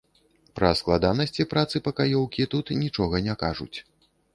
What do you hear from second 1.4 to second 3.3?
працы пакаёўкі тут нічога